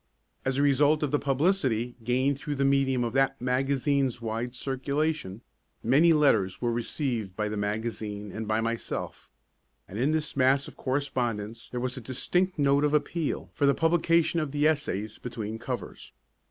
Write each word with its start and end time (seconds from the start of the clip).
As 0.43 0.57
a 0.57 0.63
result 0.63 1.03
of 1.03 1.11
the 1.11 1.19
publicity 1.19 1.95
gained 2.03 2.39
through 2.39 2.55
the 2.55 2.65
medium 2.65 3.03
of 3.03 3.13
that 3.13 3.39
magazine's 3.39 4.19
wide 4.19 4.55
circulation, 4.55 5.41
many 5.83 6.11
letters 6.11 6.59
were 6.59 6.71
received 6.73 7.35
by 7.35 7.47
the 7.47 7.55
magazine 7.55 8.31
and 8.31 8.47
by 8.47 8.61
myself; 8.61 9.29
and 9.87 9.99
in 9.99 10.11
this 10.11 10.35
mass 10.35 10.67
of 10.67 10.75
correspondence 10.75 11.69
there 11.69 11.79
was 11.79 11.97
a 11.97 12.01
distinct 12.01 12.57
note 12.57 12.83
of 12.83 12.95
appeal 12.95 13.51
for 13.53 13.67
the 13.67 13.75
publication 13.75 14.39
of 14.39 14.51
the 14.53 14.67
essays 14.67 15.19
between 15.19 15.59
covers. 15.59 16.11